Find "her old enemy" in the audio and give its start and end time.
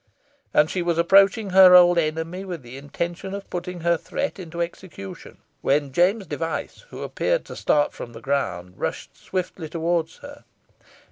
1.51-2.43